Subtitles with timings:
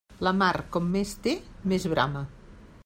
[0.27, 1.37] La mar, com més té,
[1.73, 2.27] més brama.